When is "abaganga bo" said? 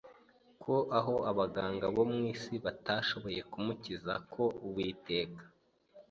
1.31-2.03